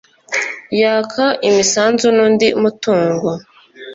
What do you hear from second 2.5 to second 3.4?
mutungo